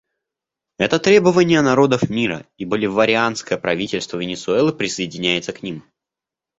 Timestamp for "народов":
1.61-2.09